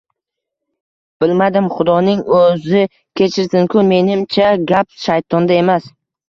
[1.23, 2.81] Bilmadim...Xudoning o’zi
[3.21, 5.89] kechirsin-ku, menimcha gap shaytonda emas.